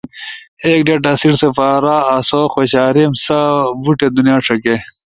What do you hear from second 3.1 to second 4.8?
سا بوٹے دنیا ݜکے۔